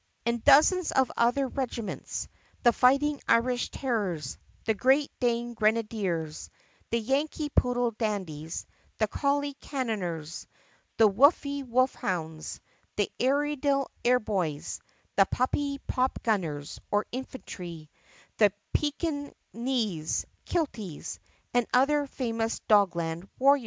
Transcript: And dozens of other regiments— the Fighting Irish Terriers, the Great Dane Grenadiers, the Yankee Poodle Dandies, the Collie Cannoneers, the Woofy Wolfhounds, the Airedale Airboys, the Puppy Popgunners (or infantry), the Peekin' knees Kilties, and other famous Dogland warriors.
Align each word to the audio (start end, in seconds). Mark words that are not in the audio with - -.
And 0.25 0.43
dozens 0.43 0.91
of 0.91 1.11
other 1.15 1.47
regiments— 1.47 2.27
the 2.63 2.73
Fighting 2.73 3.21
Irish 3.27 3.69
Terriers, 3.69 4.39
the 4.65 4.73
Great 4.73 5.11
Dane 5.19 5.53
Grenadiers, 5.53 6.49
the 6.89 6.97
Yankee 6.97 7.49
Poodle 7.49 7.91
Dandies, 7.91 8.65
the 8.97 9.05
Collie 9.07 9.53
Cannoneers, 9.61 10.47
the 10.97 11.07
Woofy 11.07 11.63
Wolfhounds, 11.63 12.61
the 12.95 13.11
Airedale 13.19 13.91
Airboys, 14.03 14.79
the 15.17 15.27
Puppy 15.27 15.77
Popgunners 15.87 16.79
(or 16.89 17.05
infantry), 17.11 17.87
the 18.39 18.51
Peekin' 18.73 19.31
knees 19.53 20.25
Kilties, 20.45 21.19
and 21.53 21.67
other 21.75 22.07
famous 22.07 22.59
Dogland 22.67 23.29
warriors. 23.37 23.59